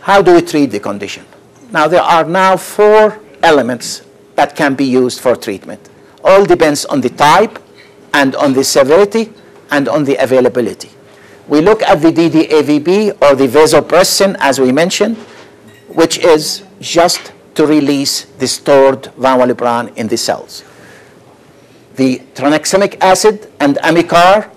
How 0.00 0.22
do 0.22 0.34
we 0.34 0.40
treat 0.42 0.66
the 0.66 0.80
condition? 0.80 1.24
Now, 1.70 1.86
there 1.86 2.02
are 2.02 2.24
now 2.24 2.56
four 2.56 3.20
elements 3.42 4.02
that 4.34 4.56
can 4.56 4.74
be 4.74 4.84
used 4.84 5.20
for 5.20 5.36
treatment. 5.36 5.88
All 6.24 6.44
depends 6.44 6.84
on 6.86 7.00
the 7.00 7.10
type 7.10 7.58
and 8.14 8.34
on 8.36 8.52
the 8.54 8.64
severity 8.64 9.32
and 9.70 9.88
on 9.88 10.04
the 10.04 10.16
availability. 10.16 10.90
We 11.48 11.60
look 11.60 11.82
at 11.82 12.00
the 12.00 12.12
DDAVB 12.12 13.20
or 13.22 13.34
the 13.34 13.46
vasopressin, 13.46 14.36
as 14.40 14.60
we 14.60 14.72
mentioned, 14.72 15.16
which 15.88 16.18
is 16.18 16.62
just 16.80 17.32
to 17.54 17.66
release 17.66 18.24
the 18.38 18.46
stored 18.46 19.06
van 19.18 19.38
Willebrand 19.38 19.96
in 19.96 20.08
the 20.08 20.16
cells. 20.16 20.64
The 21.96 22.20
tranexamic 22.34 22.96
acid 23.00 23.50
and 23.60 23.76
amicar, 23.78 24.48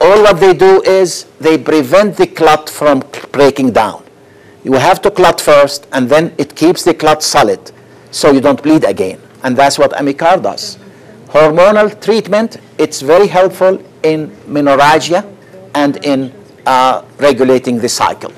all 0.00 0.22
what 0.22 0.40
they 0.40 0.54
do 0.54 0.82
is 0.82 1.24
they 1.40 1.58
prevent 1.58 2.16
the 2.16 2.26
clot 2.26 2.70
from 2.70 3.02
breaking 3.32 3.72
down. 3.72 4.03
You 4.64 4.72
have 4.72 5.02
to 5.02 5.10
clot 5.10 5.40
first, 5.42 5.86
and 5.92 6.08
then 6.08 6.34
it 6.38 6.56
keeps 6.56 6.84
the 6.84 6.94
clot 6.94 7.22
solid, 7.22 7.70
so 8.10 8.32
you 8.32 8.40
don't 8.40 8.62
bleed 8.62 8.84
again. 8.84 9.20
And 9.42 9.54
that's 9.54 9.78
what 9.78 9.90
amicar 9.92 10.42
does. 10.42 10.78
Hormonal 11.28 12.00
treatment, 12.02 12.56
it's 12.78 13.02
very 13.02 13.26
helpful 13.26 13.82
in 14.02 14.30
menorrhagia 14.48 15.30
and 15.74 16.02
in 16.04 16.32
uh, 16.64 17.04
regulating 17.18 17.78
the 17.78 17.88
cycle. 17.90 18.32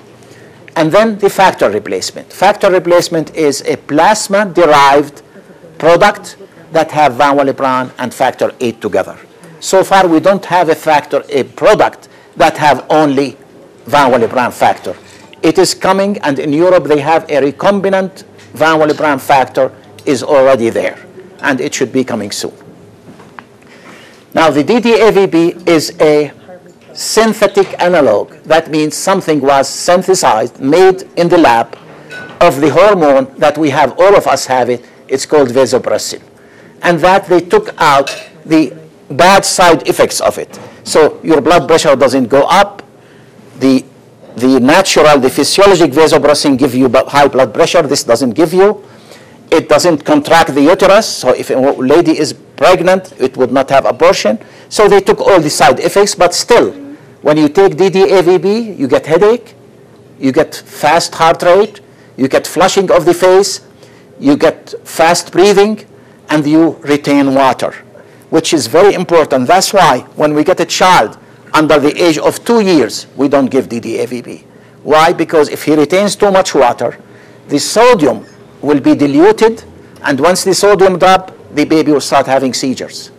And 0.74 0.90
then 0.90 1.16
the 1.18 1.30
factor 1.30 1.70
replacement. 1.70 2.32
Factor 2.32 2.70
replacement 2.72 3.34
is 3.36 3.62
a 3.62 3.76
plasma-derived 3.76 5.22
product 5.78 6.36
that 6.72 6.90
have 6.90 7.14
van 7.14 7.36
Willebrand 7.36 7.92
and 7.98 8.12
factor 8.12 8.50
VIII 8.50 8.72
together. 8.72 9.16
So 9.60 9.84
far, 9.84 10.08
we 10.08 10.20
don't 10.20 10.44
have 10.46 10.68
a 10.68 10.74
factor, 10.74 11.22
a 11.28 11.44
product 11.44 12.08
that 12.36 12.58
have 12.58 12.84
only 12.90 13.36
van 13.86 14.10
Willebrand 14.10 14.52
factor. 14.52 14.96
It 15.42 15.58
is 15.58 15.74
coming, 15.74 16.18
and 16.18 16.38
in 16.38 16.52
Europe, 16.52 16.84
they 16.84 17.00
have 17.00 17.24
a 17.30 17.40
recombinant 17.52 18.24
van 18.54 18.78
Willebrand 18.78 19.20
factor 19.20 19.70
is 20.04 20.22
already 20.22 20.70
there, 20.70 20.98
and 21.40 21.60
it 21.60 21.74
should 21.74 21.92
be 21.92 22.04
coming 22.04 22.30
soon. 22.30 22.54
Now, 24.34 24.50
the 24.50 24.62
DDAVB 24.64 25.66
is 25.68 25.96
a 26.00 26.32
synthetic 26.92 27.80
analog. 27.82 28.32
That 28.44 28.70
means 28.70 28.96
something 28.96 29.40
was 29.40 29.68
synthesized, 29.68 30.60
made 30.60 31.02
in 31.16 31.28
the 31.28 31.38
lab 31.38 31.76
of 32.40 32.60
the 32.60 32.70
hormone 32.70 33.32
that 33.38 33.56
we 33.58 33.70
have, 33.70 33.98
all 33.98 34.14
of 34.16 34.26
us 34.26 34.46
have 34.46 34.70
it. 34.70 34.84
It's 35.08 35.26
called 35.26 35.48
vasopressin. 35.48 36.22
And 36.82 36.98
that 37.00 37.26
they 37.26 37.40
took 37.40 37.74
out 37.78 38.08
the 38.44 38.76
bad 39.10 39.44
side 39.44 39.88
effects 39.88 40.20
of 40.20 40.38
it. 40.38 40.58
So 40.84 41.20
your 41.22 41.40
blood 41.40 41.66
pressure 41.66 41.96
doesn't 41.96 42.26
go 42.26 42.42
up. 42.42 42.82
The, 43.58 43.84
the 44.36 44.60
natural, 44.60 45.18
the 45.18 45.30
physiologic 45.30 45.92
vasopressin 45.92 46.58
give 46.58 46.74
you 46.74 46.90
high 47.08 47.26
blood 47.28 47.54
pressure. 47.54 47.82
This 47.82 48.04
doesn't 48.04 48.32
give 48.32 48.52
you. 48.52 48.84
It 49.50 49.68
doesn't 49.68 50.04
contract 50.04 50.54
the 50.54 50.60
uterus. 50.60 51.06
So 51.06 51.30
if 51.30 51.50
a 51.50 51.54
lady 51.54 52.18
is 52.18 52.32
pregnant, 52.32 53.14
it 53.18 53.36
would 53.36 53.50
not 53.50 53.70
have 53.70 53.86
abortion. 53.86 54.38
So 54.68 54.88
they 54.88 55.00
took 55.00 55.20
all 55.20 55.40
the 55.40 55.50
side 55.50 55.80
effects, 55.80 56.14
but 56.14 56.34
still, 56.34 56.72
when 57.22 57.36
you 57.38 57.48
take 57.48 57.76
DDAVB, 57.76 58.78
you 58.78 58.86
get 58.88 59.06
headache, 59.06 59.54
you 60.18 60.32
get 60.32 60.54
fast 60.54 61.14
heart 61.14 61.42
rate, 61.42 61.80
you 62.16 62.28
get 62.28 62.46
flushing 62.46 62.90
of 62.90 63.04
the 63.04 63.14
face, 63.14 63.60
you 64.18 64.36
get 64.36 64.74
fast 64.84 65.32
breathing, 65.32 65.86
and 66.28 66.46
you 66.46 66.72
retain 66.82 67.34
water, 67.34 67.72
which 68.30 68.52
is 68.52 68.66
very 68.66 68.94
important. 68.94 69.46
That's 69.46 69.72
why 69.72 70.00
when 70.16 70.34
we 70.34 70.44
get 70.44 70.60
a 70.60 70.66
child 70.66 71.18
under 71.56 71.78
the 71.78 71.94
age 72.02 72.18
of 72.18 72.44
two 72.44 72.60
years, 72.60 73.06
we 73.16 73.28
don't 73.28 73.50
give 73.50 73.66
DDAVB. 73.68 74.42
Why? 74.82 75.12
Because 75.14 75.48
if 75.48 75.64
he 75.64 75.74
retains 75.74 76.14
too 76.14 76.30
much 76.30 76.54
water, 76.54 76.98
the 77.48 77.58
sodium 77.58 78.26
will 78.60 78.80
be 78.80 78.94
diluted, 78.94 79.64
and 80.02 80.20
once 80.20 80.44
the 80.44 80.54
sodium 80.54 80.98
drop, 80.98 81.32
the 81.54 81.64
baby 81.64 81.92
will 81.92 82.02
start 82.02 82.26
having 82.26 82.52
seizures. 82.52 83.10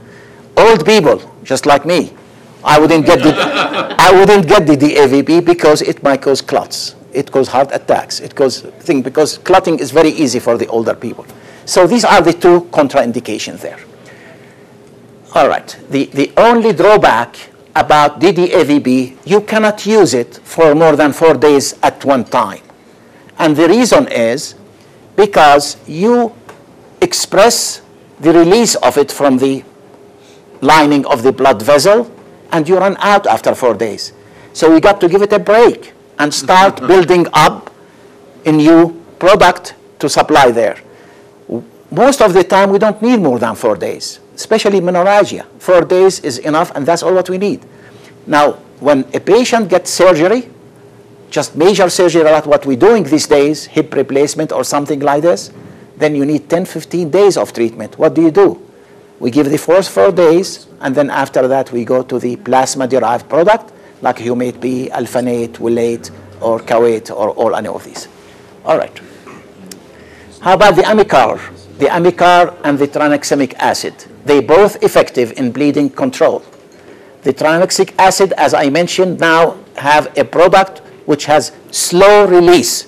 Old 0.56 0.86
people, 0.86 1.20
just 1.44 1.66
like 1.66 1.84
me, 1.86 2.14
I 2.64 2.80
wouldn't 2.80 3.08
get 3.08 3.24
the, 3.24 3.34
I 4.00 4.12
wouldn't 4.12 4.48
get 4.48 4.68
the 4.68 4.78
DAVB 4.78 5.44
because 5.44 5.82
it 5.82 6.04
might 6.04 6.22
cause 6.22 6.42
clots. 6.42 6.96
It 7.14 7.32
causes 7.32 7.52
heart 7.52 7.70
attacks. 7.74 8.20
It 8.20 8.36
causes 8.36 8.72
thing 8.84 9.02
because 9.02 9.40
clotting 9.40 9.80
is 9.80 9.90
very 9.90 10.10
easy 10.10 10.40
for 10.40 10.58
the 10.60 10.68
older 10.68 10.94
people. 10.94 11.26
So 11.66 11.88
these 11.88 12.06
are 12.06 12.22
the 12.22 12.34
two 12.34 12.62
contraindications 12.72 13.62
there. 13.62 13.80
All 15.34 15.48
right. 15.48 15.76
The, 15.90 16.06
the 16.06 16.32
only 16.38 16.74
drawback 16.74 17.36
about 17.78 18.20
DDAVB, 18.20 19.18
you 19.26 19.42
cannot 19.42 19.86
use 19.86 20.14
it 20.14 20.38
for 20.44 20.74
more 20.74 20.96
than 20.96 21.14
four 21.14 21.36
days 21.36 21.76
at 21.84 22.04
one 22.04 22.26
time. 22.26 22.62
And 23.38 23.56
the 23.56 23.68
reason 23.68 24.08
is 24.08 24.56
because 25.16 25.78
you 25.88 26.34
express 27.02 27.82
the 28.20 28.34
release 28.34 28.76
of 28.76 28.98
it 28.98 29.12
from 29.12 29.38
the 29.38 29.64
lining 30.62 31.06
of 31.06 31.22
the 31.22 31.32
blood 31.32 31.62
vessel 31.62 32.12
and 32.52 32.68
you 32.68 32.78
run 32.78 32.98
out 33.00 33.28
after 33.28 33.54
four 33.54 33.76
days. 33.76 34.14
So 34.54 34.74
we 34.74 34.80
got 34.80 35.00
to 35.02 35.08
give 35.08 35.22
it 35.22 35.32
a 35.34 35.40
break 35.40 35.94
and 36.18 36.34
start 36.34 36.80
building 36.88 37.28
up 37.34 37.72
a 38.46 38.52
new 38.52 39.00
product 39.20 39.76
to 40.00 40.10
supply 40.10 40.52
there. 40.52 40.78
Most 41.92 42.22
of 42.22 42.34
the 42.34 42.44
time, 42.44 42.72
we 42.72 42.80
don't 42.80 43.02
need 43.02 43.18
more 43.20 43.40
than 43.40 43.56
four 43.56 43.76
days, 43.76 44.20
especially 44.38 44.80
menorrhagia. 44.80 45.46
Four 45.58 45.82
days 45.82 46.20
is 46.22 46.38
enough, 46.38 46.72
and 46.76 46.86
that's 46.86 47.02
all 47.04 47.14
what 47.14 47.30
we 47.30 47.38
need. 47.38 47.66
Now, 48.28 48.54
when 48.80 49.00
a 49.14 49.20
patient 49.20 49.70
gets 49.70 49.90
surgery, 49.90 50.50
just 51.32 51.56
major 51.56 51.90
surgery 51.90 52.24
like 52.24 52.46
what 52.46 52.66
we're 52.66 52.78
doing 52.78 53.04
these 53.04 53.28
days, 53.28 53.66
hip 53.66 53.94
replacement 53.96 54.52
or 54.52 54.64
something 54.64 55.00
like 55.00 55.24
this, 55.24 55.52
then 55.98 56.16
you 56.16 56.26
need 56.26 56.50
10, 56.50 56.66
15 56.66 57.10
days 57.10 57.36
of 57.36 57.52
treatment. 57.52 57.98
What 57.98 58.14
do 58.14 58.22
you 58.22 58.32
do? 58.32 58.62
We 59.20 59.32
give 59.32 59.50
the 59.50 59.58
first 59.58 59.90
four 59.90 60.12
days, 60.12 60.68
and 60.82 60.94
then 60.94 61.10
after 61.10 61.48
that 61.48 61.72
we 61.72 61.84
go 61.84 62.04
to 62.04 62.20
the 62.20 62.36
plasma-derived 62.36 63.28
product, 63.28 63.74
like 64.04 64.18
humate 64.18 64.62
B, 64.62 64.90
alphanate, 64.94 65.54
Wilate, 65.58 66.12
or 66.40 66.60
Koate, 66.60 67.10
or 67.10 67.32
all 67.32 67.56
any 67.56 67.68
of 67.68 67.84
these. 67.84 68.08
All 68.64 68.78
right. 68.78 68.96
How 70.40 70.54
about 70.54 70.76
the 70.76 70.84
amicar? 70.84 71.40
The 71.78 71.86
amicar 71.86 72.56
and 72.64 72.80
the 72.80 72.88
tranexamic 72.88 73.54
acid. 73.56 73.94
They 74.26 74.42
both 74.42 74.82
effective 74.84 75.34
in 75.38 75.52
bleeding 75.52 75.90
control. 75.90 76.44
The 77.22 77.34
tranexamic 77.34 77.94
acid, 78.00 78.34
as 78.34 78.54
I 78.54 78.70
mentioned, 78.70 79.20
now 79.20 79.58
have 79.76 80.18
a 80.18 80.26
product 80.26 80.80
which 81.06 81.26
has 81.26 81.52
slow 81.72 82.26
release, 82.26 82.88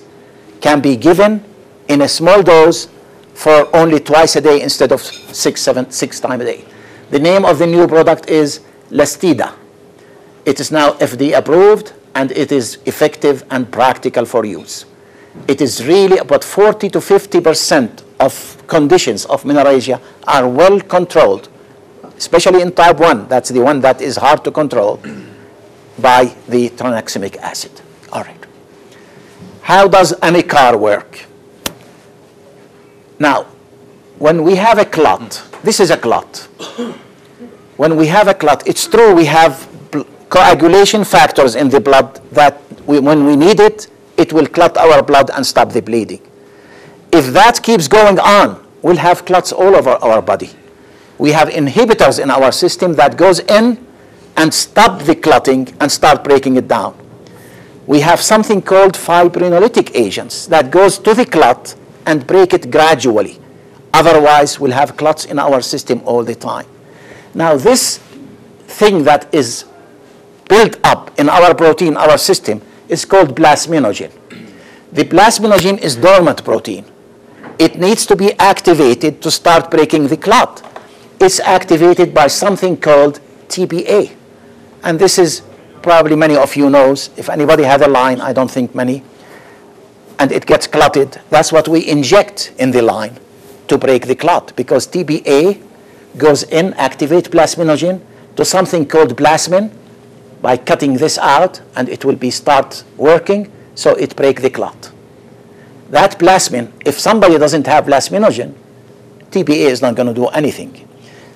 can 0.60 0.80
be 0.80 0.96
given 0.96 1.44
in 1.88 2.02
a 2.02 2.08
small 2.08 2.42
dose 2.42 2.88
for 3.34 3.74
only 3.74 4.00
twice 4.00 4.36
a 4.36 4.40
day 4.40 4.60
instead 4.60 4.92
of 4.92 5.00
six, 5.00 5.62
seven, 5.62 5.90
six 5.90 6.20
times 6.20 6.42
a 6.42 6.44
day. 6.44 6.64
The 7.10 7.18
name 7.18 7.44
of 7.44 7.58
the 7.58 7.66
new 7.66 7.86
product 7.86 8.28
is 8.28 8.60
Lysteda. 8.90 9.54
It 10.44 10.60
is 10.60 10.70
now 10.70 10.92
FDA 10.94 11.36
approved 11.38 11.92
and 12.14 12.32
it 12.32 12.50
is 12.50 12.78
effective 12.86 13.44
and 13.50 13.70
practical 13.70 14.24
for 14.24 14.44
use. 14.44 14.84
It 15.46 15.60
is 15.60 15.86
really 15.86 16.18
about 16.18 16.42
40 16.42 16.90
to 16.90 17.00
50 17.00 17.40
percent 17.40 18.04
of 18.20 18.62
conditions 18.68 19.24
of 19.26 19.42
menorrhagia 19.42 20.00
are 20.28 20.48
well 20.48 20.80
controlled, 20.80 21.48
especially 22.16 22.60
in 22.62 22.72
type 22.72 22.98
1. 22.98 23.28
That's 23.28 23.48
the 23.48 23.60
one 23.60 23.80
that 23.80 24.00
is 24.00 24.16
hard 24.16 24.44
to 24.44 24.50
control 24.50 25.00
by 25.98 26.26
the 26.48 26.68
tranexamic 26.70 27.36
acid. 27.38 27.72
All 28.12 28.22
right. 28.22 28.46
How 29.62 29.88
does 29.88 30.12
amicar 30.20 30.78
work? 30.78 31.26
Now, 33.18 33.44
when 34.18 34.42
we 34.42 34.56
have 34.56 34.78
a 34.78 34.84
clot, 34.84 35.42
this 35.62 35.80
is 35.80 35.90
a 35.90 35.96
clot. 35.96 36.48
When 37.76 37.96
we 37.96 38.06
have 38.08 38.28
a 38.28 38.34
clot, 38.34 38.66
it's 38.68 38.86
true 38.86 39.14
we 39.14 39.24
have 39.26 39.66
coagulation 40.28 41.04
factors 41.04 41.54
in 41.56 41.68
the 41.68 41.80
blood 41.80 42.20
that 42.32 42.60
we, 42.86 43.00
when 43.00 43.24
we 43.24 43.36
need 43.36 43.60
it, 43.60 43.88
it 44.16 44.32
will 44.32 44.46
clot 44.46 44.76
our 44.76 45.02
blood 45.02 45.30
and 45.34 45.44
stop 45.46 45.72
the 45.72 45.82
bleeding. 45.82 46.20
If 47.12 47.32
that 47.32 47.60
keeps 47.62 47.88
going 47.88 48.18
on, 48.18 48.64
we'll 48.82 48.96
have 48.96 49.24
clots 49.24 49.52
all 49.52 49.74
over 49.74 49.90
our 49.90 50.22
body. 50.22 50.50
We 51.18 51.32
have 51.32 51.48
inhibitors 51.48 52.22
in 52.22 52.30
our 52.30 52.52
system 52.52 52.94
that 52.94 53.16
goes 53.16 53.40
in 53.40 53.84
and 54.36 54.54
stop 54.54 55.02
the 55.02 55.14
clotting 55.14 55.74
and 55.80 55.90
start 55.90 56.24
breaking 56.24 56.56
it 56.56 56.68
down. 56.68 56.96
We 57.86 58.00
have 58.00 58.20
something 58.20 58.62
called 58.62 58.94
fibrinolytic 58.94 59.90
agents 59.94 60.46
that 60.46 60.70
goes 60.70 60.98
to 61.00 61.12
the 61.12 61.26
clot 61.26 61.74
and 62.06 62.26
break 62.26 62.54
it 62.54 62.70
gradually. 62.70 63.38
Otherwise, 63.92 64.60
we'll 64.60 64.70
have 64.72 64.96
clots 64.96 65.24
in 65.24 65.38
our 65.38 65.60
system 65.60 66.00
all 66.04 66.22
the 66.22 66.34
time. 66.36 66.66
Now, 67.34 67.56
this 67.56 67.98
thing 68.68 69.02
that 69.04 69.32
is 69.34 69.64
built 70.48 70.78
up 70.84 71.18
in 71.18 71.28
our 71.28 71.54
protein, 71.54 71.96
our 71.96 72.16
system, 72.16 72.62
is 72.88 73.04
called 73.04 73.34
plasminogen. 73.36 74.12
The 74.92 75.04
plasminogen 75.04 75.78
is 75.78 75.96
dormant 75.96 76.44
protein. 76.44 76.84
It 77.60 77.78
needs 77.78 78.06
to 78.06 78.16
be 78.16 78.32
activated 78.38 79.20
to 79.20 79.30
start 79.30 79.70
breaking 79.70 80.08
the 80.08 80.16
clot. 80.16 80.62
It's 81.20 81.40
activated 81.40 82.14
by 82.14 82.26
something 82.28 82.78
called 82.78 83.20
TPA. 83.48 84.16
And 84.82 84.98
this 84.98 85.18
is 85.18 85.42
probably 85.82 86.16
many 86.16 86.36
of 86.36 86.56
you 86.56 86.70
knows. 86.70 87.10
If 87.18 87.28
anybody 87.28 87.64
had 87.64 87.82
a 87.82 87.88
line, 87.88 88.20
I 88.22 88.32
don't 88.32 88.50
think 88.50 88.74
many 88.74 89.02
and 90.20 90.30
it 90.32 90.44
gets 90.44 90.66
clotted, 90.66 91.18
that's 91.30 91.50
what 91.50 91.66
we 91.66 91.88
inject 91.88 92.52
in 92.58 92.70
the 92.70 92.82
line 92.82 93.18
to 93.68 93.78
break 93.78 94.06
the 94.06 94.14
clot 94.14 94.54
because 94.54 94.86
TBA 94.86 95.62
goes 96.18 96.42
in, 96.44 96.74
activate 96.74 97.30
plasminogen 97.30 98.00
to 98.36 98.44
something 98.44 98.86
called 98.86 99.16
plasmin 99.16 99.70
by 100.42 100.58
cutting 100.58 100.94
this 100.94 101.16
out 101.18 101.62
and 101.74 101.88
it 101.88 102.04
will 102.04 102.16
be 102.16 102.30
start 102.30 102.84
working 102.98 103.50
so 103.74 103.94
it 103.96 104.14
break 104.14 104.42
the 104.42 104.50
clot. 104.50 104.89
That 105.90 106.18
plasmin, 106.18 106.72
if 106.84 106.98
somebody 106.98 107.36
doesn't 107.38 107.66
have 107.66 107.84
plasminogen, 107.84 108.54
TPA 109.30 109.70
is 109.70 109.82
not 109.82 109.94
going 109.94 110.08
to 110.08 110.14
do 110.14 110.26
anything. 110.28 110.88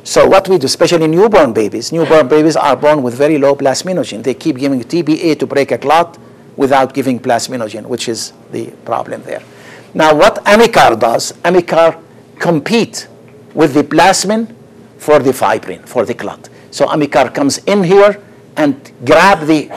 So 0.05 0.29
what 0.29 0.49
we 0.49 0.59
do, 0.59 0.67
especially 0.67 1.06
newborn 1.06 1.53
babies, 1.53 1.91
newborn 1.91 2.29
babies 2.29 2.56
are 2.56 2.77
born 2.77 3.03
with 3.03 3.15
very 3.15 3.39
low 3.39 3.56
plasminogen. 3.56 4.23
They 4.23 4.35
keep 4.35 4.59
giving 4.59 4.81
TBA 4.83 5.39
to 5.39 5.47
break 5.47 5.73
a 5.73 5.79
clot 5.79 6.19
without 6.56 6.95
giving 6.95 7.19
plasminogen, 7.19 7.87
which 7.87 8.09
is 8.09 8.33
the 8.53 8.71
problem 8.85 9.23
there. 9.23 9.43
Now 9.95 10.15
what 10.15 10.45
Amicar 10.45 10.99
does, 10.99 11.33
Amicar 11.43 12.01
compete 12.39 13.09
with 13.55 13.75
the 13.75 13.83
plasmin 13.83 14.55
for 14.99 15.21
the 15.21 15.33
fibrin, 15.33 15.87
for 15.87 16.05
the 16.05 16.15
clot. 16.15 16.49
So 16.71 16.87
Amicar 16.87 17.35
comes 17.35 17.59
in 17.59 17.85
here 17.85 18.23
and 18.56 18.93
grab 19.05 19.47
the 19.47 19.69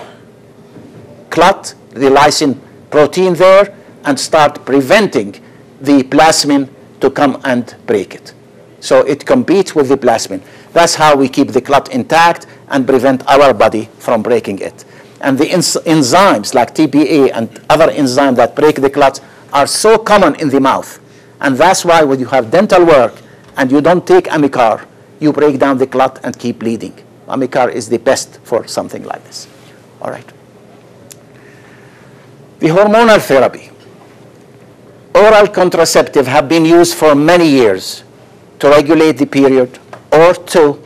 clot, 1.29 1.73
the 1.89 2.09
lysine 2.09 2.59
protein 2.89 3.33
there, 3.35 3.76
and 4.07 4.17
start 4.17 4.65
preventing 4.65 5.33
the 5.81 6.01
plasmin 6.03 6.69
to 7.01 7.11
come 7.11 7.39
and 7.43 7.75
break 7.85 8.15
it. 8.15 8.33
So 8.79 9.01
it 9.01 9.25
competes 9.25 9.75
with 9.75 9.89
the 9.89 9.97
plasmin. 9.97 10.41
That's 10.71 10.95
how 10.95 11.15
we 11.15 11.27
keep 11.27 11.49
the 11.49 11.61
clot 11.61 11.91
intact 11.91 12.47
and 12.69 12.87
prevent 12.87 13.27
our 13.27 13.53
body 13.53 13.89
from 13.99 14.23
breaking 14.23 14.59
it. 14.59 14.85
And 15.19 15.37
the 15.37 15.45
enzymes 15.45 16.53
like 16.53 16.73
TPA 16.73 17.31
and 17.33 17.49
other 17.69 17.87
enzymes 17.87 18.37
that 18.37 18.55
break 18.55 18.77
the 18.77 18.89
clots 18.89 19.19
are 19.51 19.67
so 19.67 19.97
common 19.97 20.35
in 20.35 20.49
the 20.49 20.61
mouth. 20.61 20.99
And 21.41 21.57
that's 21.57 21.83
why 21.83 22.03
when 22.03 22.19
you 22.19 22.27
have 22.27 22.49
dental 22.49 22.85
work 22.85 23.13
and 23.57 23.69
you 23.71 23.81
don't 23.81 24.07
take 24.07 24.25
Amicar, 24.25 24.85
you 25.19 25.33
break 25.33 25.59
down 25.59 25.77
the 25.79 25.87
clot 25.87 26.19
and 26.23 26.37
keep 26.37 26.59
bleeding. 26.59 26.95
Amicar 27.27 27.71
is 27.73 27.89
the 27.89 27.99
best 27.99 28.39
for 28.43 28.65
something 28.67 29.03
like 29.03 29.23
this. 29.25 29.47
All 30.01 30.11
right. 30.11 30.31
The 32.59 32.67
hormonal 32.67 33.19
therapy. 33.19 33.71
Oral 35.17 35.47
contraceptive 35.47 36.27
have 36.27 36.47
been 36.47 36.63
used 36.63 36.93
for 36.93 37.15
many 37.15 37.49
years 37.49 38.03
to 38.59 38.69
regulate 38.69 39.13
the 39.17 39.25
period 39.25 39.79
or 40.13 40.35
to 40.53 40.79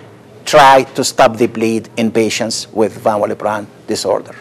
try 0.46 0.84
to 0.96 1.04
stop 1.04 1.36
the 1.36 1.48
bleed 1.48 1.90
in 1.98 2.12
patients 2.12 2.72
with 2.72 2.94
Van 3.00 3.20
Willebrand 3.20 3.68
disorder. 3.88 4.34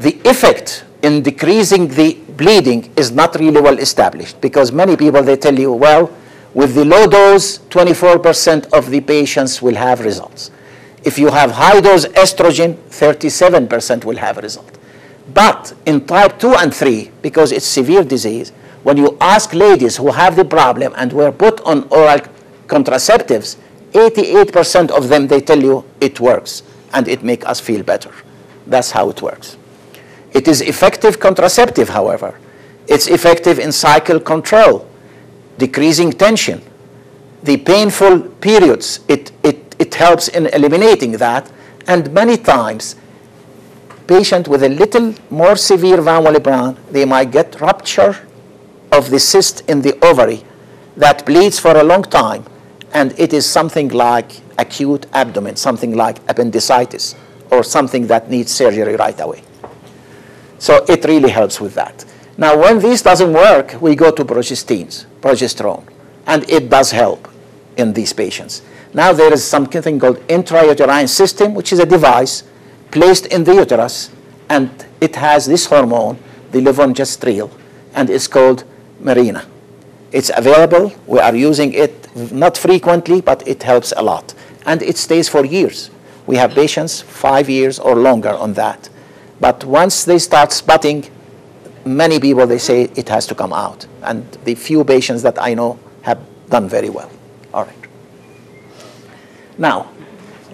The 0.00 0.18
effect 0.24 0.84
in 1.02 1.22
decreasing 1.22 1.86
the 1.86 2.14
bleeding 2.36 2.92
is 2.96 3.12
not 3.12 3.36
really 3.36 3.60
well 3.60 3.78
established 3.78 4.40
because 4.40 4.72
many 4.72 4.96
people 4.96 5.22
they 5.22 5.36
tell 5.36 5.56
you, 5.56 5.72
well, 5.72 6.10
with 6.52 6.74
the 6.74 6.84
low 6.84 7.06
dose, 7.06 7.58
24% 7.58 8.72
of 8.72 8.90
the 8.90 9.00
patients 9.00 9.62
will 9.62 9.76
have 9.76 10.00
results. 10.00 10.50
If 11.04 11.20
you 11.20 11.28
have 11.30 11.52
high 11.52 11.80
dose 11.80 12.06
estrogen, 12.06 12.74
37% 12.90 14.04
will 14.04 14.16
have 14.16 14.38
a 14.38 14.40
result. 14.40 14.76
But 15.32 15.74
in 15.86 16.06
type 16.06 16.38
2 16.38 16.54
and 16.54 16.74
3, 16.74 17.10
because 17.22 17.52
it's 17.52 17.66
severe 17.66 18.04
disease, 18.04 18.52
when 18.82 18.96
you 18.96 19.16
ask 19.20 19.52
ladies 19.52 19.96
who 19.96 20.12
have 20.12 20.36
the 20.36 20.44
problem 20.44 20.94
and 20.96 21.12
were 21.12 21.32
put 21.32 21.60
on 21.62 21.88
oral 21.90 22.20
contraceptives, 22.68 23.56
88% 23.92 24.90
of 24.90 25.08
them, 25.08 25.26
they 25.26 25.40
tell 25.40 25.60
you 25.60 25.84
it 26.00 26.20
works 26.20 26.62
and 26.92 27.08
it 27.08 27.22
makes 27.22 27.44
us 27.46 27.60
feel 27.60 27.82
better. 27.82 28.12
That's 28.66 28.90
how 28.90 29.10
it 29.10 29.22
works. 29.22 29.56
It 30.32 30.48
is 30.48 30.60
effective 30.60 31.18
contraceptive, 31.18 31.88
however. 31.88 32.38
It's 32.88 33.08
effective 33.08 33.58
in 33.58 33.72
cycle 33.72 34.20
control, 34.20 34.88
decreasing 35.58 36.12
tension. 36.12 36.62
The 37.42 37.56
painful 37.56 38.20
periods, 38.20 39.00
it, 39.08 39.32
it, 39.42 39.74
it 39.78 39.94
helps 39.94 40.28
in 40.28 40.46
eliminating 40.46 41.12
that. 41.12 41.50
And 41.86 42.12
many 42.12 42.36
times, 42.36 42.96
patient 44.06 44.48
with 44.48 44.62
a 44.62 44.68
little 44.68 45.14
more 45.30 45.56
severe 45.56 46.00
Van 46.00 46.22
Willebrand, 46.22 46.76
they 46.90 47.04
might 47.04 47.30
get 47.30 47.60
rupture 47.60 48.26
of 48.92 49.10
the 49.10 49.18
cyst 49.18 49.68
in 49.68 49.82
the 49.82 49.98
ovary 50.04 50.42
that 50.96 51.26
bleeds 51.26 51.58
for 51.58 51.76
a 51.76 51.82
long 51.82 52.02
time, 52.02 52.44
and 52.94 53.18
it 53.18 53.32
is 53.32 53.44
something 53.44 53.88
like 53.88 54.40
acute 54.58 55.06
abdomen, 55.12 55.56
something 55.56 55.94
like 55.94 56.18
appendicitis, 56.28 57.14
or 57.50 57.62
something 57.62 58.06
that 58.06 58.30
needs 58.30 58.52
surgery 58.52 58.96
right 58.96 59.20
away. 59.20 59.42
So 60.58 60.84
it 60.88 61.04
really 61.04 61.30
helps 61.30 61.60
with 61.60 61.74
that. 61.74 62.04
Now, 62.38 62.58
when 62.58 62.78
this 62.78 63.02
doesn't 63.02 63.32
work, 63.32 63.80
we 63.80 63.94
go 63.94 64.10
to 64.10 64.24
progestins, 64.24 65.06
progesterone, 65.20 65.84
and 66.26 66.48
it 66.48 66.68
does 66.70 66.90
help 66.90 67.28
in 67.76 67.92
these 67.92 68.12
patients. 68.12 68.62
Now 68.92 69.12
there 69.12 69.32
is 69.32 69.44
something 69.44 69.98
called 69.98 70.18
intrauterine 70.28 71.08
system, 71.08 71.54
which 71.54 71.72
is 71.72 71.78
a 71.78 71.86
device 71.86 72.44
placed 72.90 73.26
in 73.26 73.44
the 73.44 73.54
uterus, 73.54 74.10
and 74.48 74.70
it 75.00 75.16
has 75.16 75.46
this 75.46 75.66
hormone, 75.66 76.18
the 76.52 76.60
levonorgestrel, 76.60 77.50
and 77.94 78.10
it's 78.10 78.28
called 78.28 78.64
Mirena. 79.02 79.44
It's 80.12 80.30
available. 80.34 80.92
We 81.06 81.18
are 81.18 81.34
using 81.34 81.72
it 81.72 82.14
not 82.32 82.56
frequently, 82.56 83.20
but 83.20 83.46
it 83.46 83.62
helps 83.62 83.92
a 83.96 84.02
lot. 84.02 84.34
And 84.64 84.82
it 84.82 84.96
stays 84.96 85.28
for 85.28 85.44
years. 85.44 85.90
We 86.26 86.36
have 86.36 86.52
patients 86.52 87.02
five 87.02 87.48
years 87.48 87.78
or 87.78 87.96
longer 87.96 88.30
on 88.30 88.54
that. 88.54 88.88
But 89.40 89.64
once 89.64 90.04
they 90.04 90.18
start 90.18 90.52
spotting, 90.52 91.10
many 91.84 92.18
people, 92.18 92.46
they 92.46 92.58
say 92.58 92.84
it 92.96 93.08
has 93.08 93.26
to 93.28 93.34
come 93.34 93.52
out. 93.52 93.86
And 94.02 94.30
the 94.44 94.54
few 94.54 94.84
patients 94.84 95.22
that 95.22 95.40
I 95.40 95.54
know 95.54 95.78
have 96.02 96.18
done 96.48 96.68
very 96.68 96.88
well. 96.88 97.10
All 97.52 97.64
right. 97.64 97.86
Now, 99.58 99.82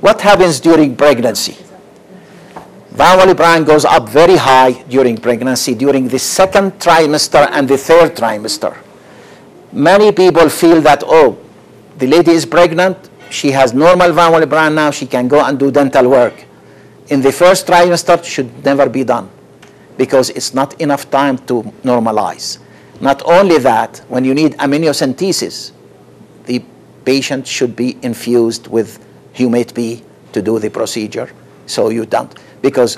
what 0.00 0.20
happens 0.20 0.61
during 0.61 0.96
pregnancy? 0.96 1.56
Willebrand 2.94 3.67
goes 3.67 3.85
up 3.85 4.09
very 4.09 4.37
high 4.37 4.73
during 4.89 5.17
pregnancy, 5.17 5.75
during 5.75 6.09
the 6.09 6.19
second 6.19 6.73
trimester 6.79 7.49
and 7.50 7.67
the 7.69 7.79
third 7.79 8.15
trimester. 8.15 8.77
Many 9.73 10.12
people 10.12 10.49
feel 10.50 10.81
that, 10.83 11.03
oh, 11.06 11.39
the 11.99 12.06
lady 12.06 12.33
is 12.33 12.44
pregnant, 12.44 12.97
she 13.31 13.50
has 13.53 13.73
normal 13.73 14.11
Willebrand 14.11 14.75
now, 14.75 14.91
she 14.91 15.06
can 15.06 15.27
go 15.27 15.43
and 15.43 15.59
do 15.59 15.71
dental 15.71 16.09
work. 16.11 16.44
In 17.09 17.23
the 17.23 17.33
first 17.33 17.67
trimester, 17.67 18.23
should 18.23 18.65
never 18.65 18.89
be 18.89 19.05
done 19.05 19.31
because 19.97 20.31
it's 20.31 20.53
not 20.53 20.79
enough 20.81 21.11
time 21.11 21.38
to 21.47 21.62
normalize. 21.85 22.59
Not 23.00 23.23
only 23.25 23.59
that, 23.59 23.99
when 24.09 24.25
you 24.25 24.35
need 24.35 24.52
amniocentesis, 24.59 25.73
the 26.45 26.62
patient 27.05 27.47
should 27.47 27.75
be 27.75 27.97
infused 28.02 28.69
with 28.69 29.05
Humate 29.35 29.75
B 29.75 30.02
to 30.33 30.43
do 30.43 30.59
the 30.59 30.71
procedure, 30.71 31.31
so 31.66 31.88
you 31.88 32.07
don't 32.07 32.35
because 32.62 32.97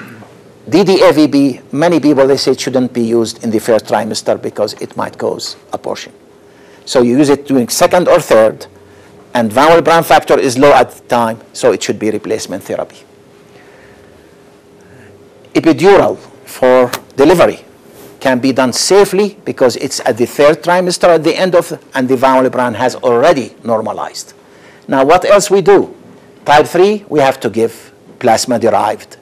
DDAVB, 0.68 1.72
many 1.72 2.00
people, 2.00 2.26
they 2.26 2.38
say 2.38 2.52
it 2.52 2.60
shouldn't 2.60 2.92
be 2.94 3.02
used 3.02 3.44
in 3.44 3.50
the 3.50 3.60
first 3.60 3.84
trimester 3.84 4.40
because 4.40 4.72
it 4.74 4.96
might 4.96 5.18
cause 5.18 5.56
abortion. 5.74 6.12
So 6.86 7.02
you 7.02 7.18
use 7.18 7.28
it 7.28 7.46
during 7.46 7.68
second 7.68 8.08
or 8.08 8.18
third, 8.18 8.66
and 9.34 9.52
Van 9.52 9.70
Willebrand 9.70 10.06
factor 10.06 10.38
is 10.38 10.56
low 10.56 10.72
at 10.72 10.90
the 10.90 11.00
time, 11.08 11.40
so 11.52 11.72
it 11.72 11.82
should 11.82 11.98
be 11.98 12.10
replacement 12.10 12.62
therapy. 12.62 13.04
Epidural 15.52 16.16
for 16.46 16.90
delivery 17.14 17.60
can 18.20 18.38
be 18.38 18.52
done 18.52 18.72
safely 18.72 19.36
because 19.44 19.76
it's 19.76 20.00
at 20.00 20.16
the 20.16 20.24
third 20.24 20.62
trimester 20.62 21.08
at 21.08 21.24
the 21.24 21.36
end 21.36 21.54
of, 21.54 21.78
and 21.94 22.08
the 22.08 22.16
Van 22.16 22.42
Willebrand 22.42 22.76
has 22.76 22.94
already 22.96 23.54
normalized. 23.64 24.32
Now 24.88 25.04
what 25.04 25.26
else 25.26 25.50
we 25.50 25.60
do? 25.60 25.94
Type 26.46 26.66
3, 26.66 27.04
we 27.08 27.20
have 27.20 27.38
to 27.40 27.50
give 27.50 27.93
plasma-derived 28.18 29.16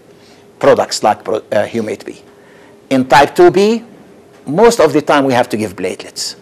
products 0.59 1.03
like 1.03 1.27
uh, 1.29 1.43
Humate 1.67 2.05
B. 2.05 2.23
In 2.91 3.07
type 3.07 3.35
2B, 3.35 3.85
most 4.47 4.81
of 4.81 4.93
the 4.93 5.03
time 5.03 5.25
we 5.25 5.33
have 5.33 5.49
to 5.49 5.57
give 5.57 5.75
platelets 5.77 6.37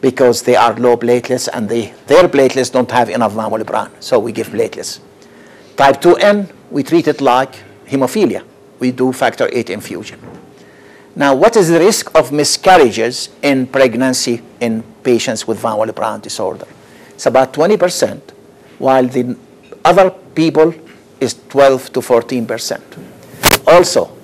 because 0.00 0.42
they 0.42 0.56
are 0.56 0.74
low 0.74 0.96
platelets 0.96 1.48
and 1.52 1.68
they, 1.68 1.92
their 2.06 2.28
platelets 2.28 2.70
don't 2.70 2.90
have 2.90 3.10
enough 3.10 3.32
Willebrand, 3.32 3.90
so 4.00 4.18
we 4.18 4.32
give 4.32 4.48
platelets. 4.48 5.00
Type 5.76 6.00
2N, 6.00 6.50
we 6.70 6.82
treat 6.82 7.08
it 7.08 7.20
like 7.20 7.52
hemophilia. 7.86 8.44
We 8.78 8.92
do 8.92 9.12
factor 9.12 9.48
8 9.52 9.70
infusion. 9.70 10.20
Now, 11.16 11.34
what 11.34 11.56
is 11.56 11.68
the 11.68 11.80
risk 11.80 12.16
of 12.16 12.30
miscarriages 12.30 13.30
in 13.42 13.66
pregnancy 13.66 14.40
in 14.60 14.84
patients 15.02 15.48
with 15.48 15.58
Van 15.58 15.72
Willebrand 15.76 16.22
disorder? 16.22 16.66
It's 17.10 17.26
about 17.26 17.52
20%, 17.52 18.20
while 18.78 19.06
the 19.06 19.36
other 19.84 20.10
people 20.10 20.72
is 21.20 21.34
12 21.48 21.92
to 21.92 22.02
14 22.02 22.46
percent. 22.46 22.84
Also, 23.66 24.16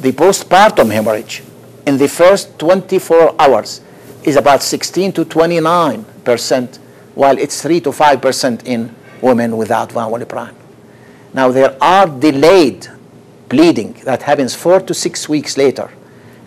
the 0.00 0.12
postpartum 0.12 0.92
hemorrhage 0.92 1.42
in 1.86 1.98
the 1.98 2.08
first 2.08 2.58
24 2.58 3.40
hours 3.40 3.80
is 4.24 4.36
about 4.36 4.62
16 4.62 5.12
to 5.12 5.24
29 5.24 6.04
percent, 6.24 6.78
while 7.14 7.38
it's 7.38 7.62
3 7.62 7.80
to 7.80 7.92
5 7.92 8.20
percent 8.20 8.66
in 8.66 8.94
women 9.20 9.56
without 9.56 9.92
Van 9.92 10.10
Willebrand. 10.10 10.54
Now, 11.34 11.50
there 11.50 11.76
are 11.82 12.06
delayed 12.06 12.88
bleeding 13.48 13.92
that 14.04 14.22
happens 14.22 14.54
four 14.54 14.80
to 14.80 14.94
six 14.94 15.28
weeks 15.28 15.56
later. 15.56 15.90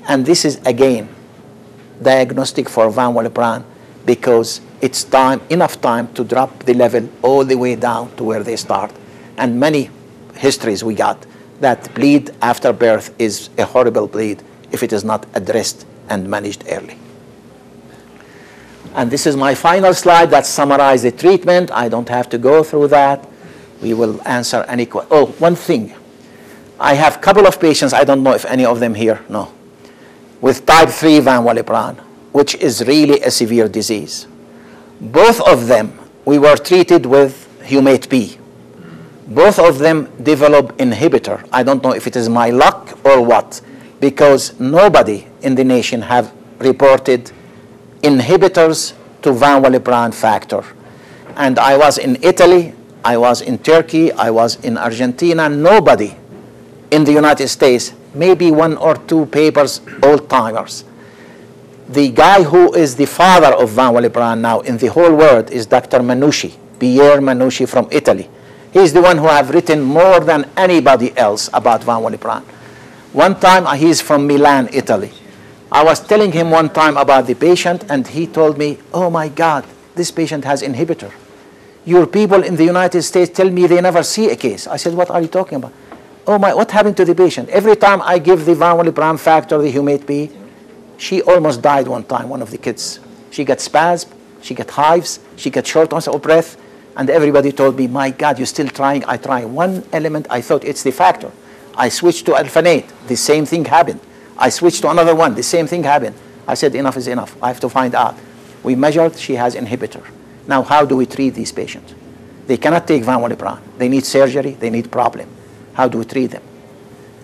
And 0.07 0.25
this 0.25 0.45
is, 0.45 0.57
again, 0.65 1.09
diagnostic 2.01 2.69
for 2.69 2.89
Van 2.89 3.13
Willebrand 3.13 3.63
because 4.05 4.61
it's 4.81 5.03
time, 5.03 5.41
enough 5.49 5.81
time 5.81 6.13
to 6.13 6.23
drop 6.23 6.63
the 6.63 6.73
level 6.73 7.09
all 7.21 7.43
the 7.43 7.55
way 7.55 7.75
down 7.75 8.15
to 8.17 8.23
where 8.23 8.43
they 8.43 8.55
start. 8.55 8.91
And 9.37 9.59
many 9.59 9.89
histories 10.35 10.83
we 10.83 10.95
got 10.95 11.25
that 11.61 11.93
bleed 11.95 12.31
after 12.41 12.73
birth 12.73 13.13
is 13.19 13.49
a 13.57 13.65
horrible 13.65 14.07
bleed 14.07 14.43
if 14.71 14.83
it 14.83 14.93
is 14.93 15.03
not 15.03 15.25
addressed 15.33 15.85
and 16.09 16.29
managed 16.29 16.63
early. 16.69 16.97
And 18.93 19.11
this 19.11 19.25
is 19.27 19.35
my 19.35 19.55
final 19.55 19.93
slide 19.93 20.29
that 20.31 20.45
summarizes 20.45 21.11
the 21.11 21.17
treatment. 21.17 21.71
I 21.71 21.89
don't 21.89 22.07
have 22.09 22.29
to 22.29 22.37
go 22.37 22.63
through 22.63 22.89
that. 22.89 23.27
We 23.81 23.93
will 23.93 24.25
answer 24.25 24.63
any 24.67 24.85
questions. 24.85 25.11
Oh, 25.11 25.25
one 25.39 25.55
thing. 25.55 25.93
I 26.79 26.93
have 26.95 27.17
a 27.17 27.19
couple 27.19 27.47
of 27.47 27.59
patients, 27.59 27.93
I 27.93 28.03
don't 28.03 28.21
know 28.23 28.33
if 28.33 28.45
any 28.45 28.65
of 28.65 28.79
them 28.79 28.95
here, 28.95 29.23
no, 29.29 29.53
with 30.41 30.65
type 30.65 30.89
3 30.89 31.21
Van 31.21 31.41
Willebrand, 31.43 31.99
which 32.33 32.55
is 32.55 32.85
really 32.85 33.21
a 33.21 33.31
severe 33.31 33.69
disease. 33.69 34.27
Both 34.99 35.39
of 35.41 35.67
them, 35.67 35.97
we 36.25 36.37
were 36.37 36.57
treated 36.57 37.05
with 37.05 37.47
Humate 37.63 38.09
B. 38.09 38.37
Both 39.27 39.57
of 39.57 39.79
them 39.79 40.07
develop 40.21 40.77
inhibitor. 40.77 41.47
I 41.51 41.63
don't 41.63 41.81
know 41.83 41.93
if 41.93 42.05
it 42.05 42.15
is 42.15 42.29
my 42.29 42.51
luck 42.51 42.97
or 43.03 43.21
what, 43.21 43.59
because 43.99 44.59
nobody 44.59 45.27
in 45.41 45.55
the 45.55 45.63
nation 45.63 46.03
have 46.03 46.31
reported 46.59 47.31
inhibitors 48.03 48.93
to 49.23 49.33
Van 49.33 49.63
Willebrand 49.63 50.13
factor. 50.13 50.63
And 51.35 51.57
I 51.57 51.75
was 51.75 51.97
in 51.97 52.17
Italy, 52.21 52.73
I 53.03 53.17
was 53.17 53.41
in 53.41 53.57
Turkey, 53.57 54.11
I 54.11 54.29
was 54.29 54.63
in 54.63 54.77
Argentina. 54.77 55.49
Nobody 55.49 56.15
in 56.91 57.03
the 57.03 57.11
United 57.11 57.47
States, 57.47 57.93
maybe 58.13 58.51
one 58.51 58.77
or 58.77 58.95
two 58.95 59.25
papers, 59.25 59.81
old 60.03 60.29
timers. 60.29 60.85
The 61.89 62.09
guy 62.09 62.43
who 62.43 62.73
is 62.73 62.95
the 62.95 63.05
father 63.05 63.53
of 63.55 63.71
Van 63.71 63.93
Willebrand 63.93 64.39
now 64.39 64.59
in 64.61 64.77
the 64.77 64.87
whole 64.87 65.13
world 65.15 65.49
is 65.49 65.65
Dr. 65.65 65.99
Mannucci, 65.99 66.55
Pier 66.79 67.19
Mannucci 67.21 67.67
from 67.67 67.87
Italy. 67.91 68.29
He's 68.75 68.91
the 68.91 69.01
one 69.01 69.17
who 69.17 69.27
have 69.27 69.51
written 69.51 69.81
more 69.81 70.19
than 70.19 70.51
anybody 70.57 71.17
else 71.17 71.49
about 71.53 71.85
Van 71.85 72.01
Willebrand. 72.01 72.43
One 73.13 73.39
time, 73.39 73.65
uh, 73.65 73.75
he's 73.75 74.01
from 74.01 74.27
Milan, 74.27 74.67
Italy. 74.73 75.13
I 75.71 75.81
was 75.81 76.05
telling 76.05 76.33
him 76.33 76.51
one 76.51 76.67
time 76.67 76.97
about 76.97 77.25
the 77.25 77.35
patient, 77.35 77.85
and 77.89 78.05
he 78.05 78.27
told 78.27 78.57
me, 78.57 78.77
oh 78.93 79.09
my 79.09 79.29
God, 79.29 79.63
this 79.95 80.11
patient 80.11 80.43
has 80.43 80.61
inhibitor. 80.61 81.09
Your 81.85 82.05
people 82.05 82.43
in 82.43 82.57
the 82.57 82.65
United 82.65 83.03
States 83.03 83.31
tell 83.31 83.49
me 83.49 83.65
they 83.65 83.79
never 83.79 84.03
see 84.03 84.29
a 84.29 84.35
case. 84.35 84.67
I 84.67 84.75
said, 84.75 84.93
what 84.93 85.09
are 85.09 85.21
you 85.21 85.29
talking 85.29 85.55
about? 85.55 85.71
Oh 86.27 86.37
my, 86.37 86.53
what 86.53 86.69
happened 86.69 86.97
to 86.97 87.05
the 87.05 87.15
patient? 87.15 87.47
Every 87.47 87.77
time 87.77 88.01
I 88.01 88.19
give 88.19 88.43
the 88.43 88.55
Van 88.55 88.75
Willebrand 88.75 89.21
factor, 89.21 89.57
the 89.57 89.71
Humate 89.71 90.05
B, 90.05 90.29
she 90.97 91.21
almost 91.21 91.61
died 91.61 91.87
one 91.87 92.03
time, 92.03 92.27
one 92.27 92.41
of 92.41 92.51
the 92.51 92.57
kids. 92.57 92.99
She 93.31 93.45
got 93.45 93.61
spasm, 93.61 94.11
she 94.41 94.53
got 94.53 94.69
hives, 94.69 95.21
she 95.37 95.49
got 95.49 95.65
shortness 95.65 96.09
of 96.09 96.21
breath, 96.21 96.57
and 96.95 97.09
everybody 97.09 97.51
told 97.51 97.77
me, 97.77 97.87
my 97.87 98.09
God, 98.11 98.39
you're 98.39 98.45
still 98.45 98.67
trying. 98.67 99.03
I 99.05 99.17
try 99.17 99.45
one 99.45 99.83
element, 99.91 100.27
I 100.29 100.41
thought 100.41 100.63
it's 100.63 100.83
the 100.83 100.91
factor. 100.91 101.31
I 101.75 101.89
switched 101.89 102.25
to 102.27 102.31
alphanate, 102.31 102.87
the 103.07 103.17
same 103.17 103.45
thing 103.45 103.65
happened. 103.65 103.99
I 104.37 104.49
switched 104.49 104.81
to 104.81 104.89
another 104.89 105.15
one, 105.15 105.35
the 105.35 105.43
same 105.43 105.67
thing 105.67 105.83
happened. 105.83 106.15
I 106.47 106.53
said, 106.53 106.75
enough 106.75 106.97
is 106.97 107.07
enough. 107.07 107.35
I 107.41 107.47
have 107.47 107.59
to 107.61 107.69
find 107.69 107.95
out. 107.95 108.15
We 108.63 108.75
measured, 108.75 109.17
she 109.17 109.35
has 109.35 109.55
inhibitor. 109.55 110.03
Now, 110.47 110.61
how 110.63 110.85
do 110.85 110.95
we 110.95 111.05
treat 111.05 111.31
these 111.31 111.51
patients? 111.51 111.93
They 112.47 112.57
cannot 112.57 112.87
take 112.87 113.03
Van 113.03 113.19
Willebrand. 113.19 113.59
They 113.77 113.89
need 113.89 114.05
surgery, 114.05 114.51
they 114.51 114.69
need 114.69 114.91
problem. 114.91 115.27
How 115.73 115.87
do 115.87 115.97
we 115.97 116.05
treat 116.05 116.27
them? 116.27 116.43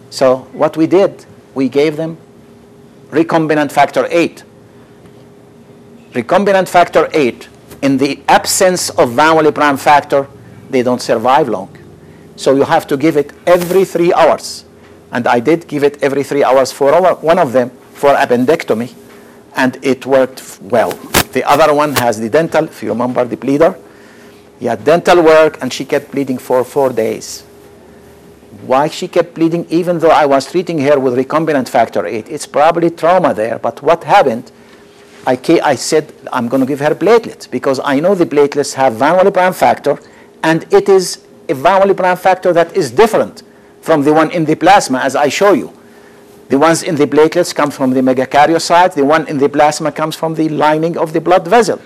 So 0.10 0.48
what 0.52 0.76
we 0.76 0.88
did, 0.88 1.26
we 1.54 1.70
gave 1.70 1.96
them 1.96 2.18
recombinant 3.10 3.72
factor 3.72 4.08
8. 4.10 4.44
Recombinant 6.12 6.68
factor 6.68 7.08
8, 7.14 7.48
in 7.82 7.98
the 7.98 8.21
absence 8.32 8.90
of 8.92 9.12
Van 9.12 9.36
Willebrand 9.36 9.78
factor, 9.78 10.26
they 10.70 10.82
don't 10.84 11.02
survive 11.02 11.50
long. 11.50 11.70
So 12.38 12.56
you 12.56 12.64
have 12.64 12.88
to 12.88 12.96
give 12.96 13.18
it 13.18 13.34
every 13.46 13.84
three 13.84 14.14
hours. 14.14 14.64
And 15.12 15.28
I 15.28 15.42
did 15.42 15.68
give 15.68 15.84
it 15.84 16.02
every 16.02 16.24
three 16.24 16.44
hours 16.44 16.72
for 16.72 16.90
one 17.32 17.38
of 17.38 17.52
them 17.52 17.70
for 17.94 18.14
appendectomy, 18.16 18.94
and 19.58 19.78
it 19.84 20.06
worked 20.06 20.60
well. 20.62 20.92
The 21.36 21.44
other 21.44 21.74
one 21.74 21.94
has 21.96 22.20
the 22.20 22.30
dental, 22.30 22.66
if 22.66 22.82
you 22.82 22.90
remember 22.90 23.26
the 23.26 23.36
bleeder. 23.36 23.78
He 24.60 24.68
had 24.68 24.86
dental 24.86 25.22
work, 25.22 25.62
and 25.62 25.74
she 25.74 25.84
kept 25.84 26.12
bleeding 26.12 26.38
for 26.38 26.64
four 26.64 26.94
days. 26.94 27.42
Why 28.66 28.88
she 28.88 29.08
kept 29.10 29.34
bleeding, 29.34 29.66
even 29.70 30.00
though 30.00 30.16
I 30.24 30.26
was 30.26 30.50
treating 30.50 30.80
her 30.80 30.98
with 31.00 31.16
recombinant 31.16 31.68
factor 31.68 32.06
8? 32.06 32.30
It's 32.30 32.48
probably 32.48 32.92
trauma 32.92 33.34
there, 33.34 33.60
but 33.60 33.82
what 33.82 34.06
happened? 34.06 34.52
I, 35.28 35.40
I 35.64 35.76
said, 35.76 36.14
I'm 36.34 36.48
going 36.48 36.62
to 36.62 36.68
give 36.68 36.80
her 36.80 36.96
platelets 36.96 37.50
because 37.50 37.80
I 37.84 38.00
know 38.00 38.16
the 38.16 38.26
platelets 38.26 38.74
have 38.74 38.96
van 38.96 39.16
Willebrand 39.16 39.56
factor, 39.56 40.00
and 40.44 40.66
it 40.74 40.90
is 40.90 41.26
a 41.48 41.54
van 41.54 41.82
Willebrand 41.82 42.20
factor 42.20 42.54
that 42.54 42.76
is 42.76 42.92
different 42.92 43.44
from 43.82 44.04
the 44.04 44.14
one 44.14 44.32
in 44.32 44.46
the 44.46 44.56
plasma, 44.56 45.00
as 45.00 45.16
I 45.16 45.30
show 45.30 45.54
you. 45.54 45.74
The 46.50 46.58
ones 46.58 46.84
in 46.84 46.96
the 46.96 47.08
platelets 47.08 47.56
come 47.56 47.72
from 47.72 47.92
the 47.92 48.02
megakaryocyte. 48.02 48.94
The 48.96 49.06
one 49.06 49.28
in 49.28 49.38
the 49.38 49.48
plasma 49.48 49.92
comes 49.92 50.18
from 50.18 50.36
the 50.36 50.50
lining 50.50 50.98
of 50.98 51.14
the 51.14 51.22
blood 51.22 51.48
vessel. 51.48 51.80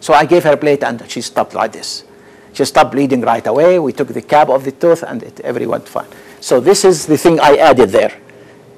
So 0.00 0.12
I 0.12 0.26
gave 0.26 0.44
her 0.44 0.52
a 0.52 0.56
plate 0.56 0.84
and 0.84 1.02
she 1.10 1.22
stopped 1.22 1.54
like 1.54 1.72
this. 1.72 2.04
She 2.52 2.64
stopped 2.66 2.92
bleeding 2.92 3.22
right 3.22 3.46
away. 3.46 3.78
We 3.78 3.94
took 3.94 4.08
the 4.08 4.20
cap 4.20 4.50
of 4.50 4.64
the 4.64 4.72
tooth 4.72 5.02
and 5.02 5.22
it, 5.22 5.40
everything 5.40 5.70
went 5.70 5.88
fine. 5.88 6.08
So 6.40 6.60
this 6.60 6.84
is 6.84 7.06
the 7.06 7.16
thing 7.16 7.40
I 7.40 7.56
added 7.56 7.88
there. 7.88 8.12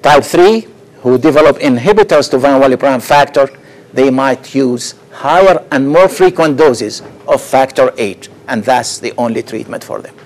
Type 0.02 0.22
3, 0.22 0.68
who 1.06 1.16
develop 1.16 1.56
inhibitors 1.58 2.28
to 2.28 2.36
van 2.36 2.60
Willebrand 2.60 3.00
factor, 3.00 3.48
they 3.92 4.10
might 4.10 4.52
use 4.56 4.96
higher 5.12 5.64
and 5.70 5.88
more 5.88 6.08
frequent 6.08 6.56
doses 6.56 7.00
of 7.28 7.40
factor 7.40 7.92
VIII, 7.92 8.18
And 8.48 8.64
that's 8.64 8.98
the 8.98 9.12
only 9.16 9.44
treatment 9.44 9.84
for 9.84 10.00
them. 10.00 10.16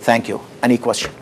Thank 0.00 0.28
you. 0.28 0.40
Any 0.60 0.76
question? 0.76 1.12